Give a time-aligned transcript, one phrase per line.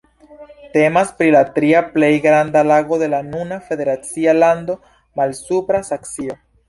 [0.75, 4.77] Temas pri la tria plej granda lago de la nuna federacia lando
[5.21, 6.41] Malsupra Saksio.